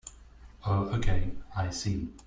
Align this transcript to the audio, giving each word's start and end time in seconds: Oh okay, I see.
Oh 0.65 0.89
okay, 0.95 1.29
I 1.55 1.69
see. 1.69 2.07